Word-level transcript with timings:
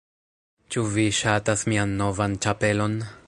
Ĉu 0.75 0.85
vi 0.95 1.05
ŝatas 1.19 1.67
mian 1.73 1.95
novan 2.01 2.39
ĉapelon? 2.47 2.99